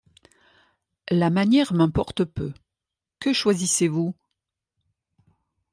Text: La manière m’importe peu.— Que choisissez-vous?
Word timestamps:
La 1.11 1.29
manière 1.29 1.73
m’importe 1.73 2.23
peu.— 2.25 2.51
Que 3.19 3.33
choisissez-vous? 3.33 4.15